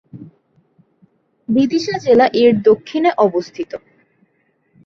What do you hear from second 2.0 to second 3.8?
জেলা এর দক্ষিণে অবস্থিত।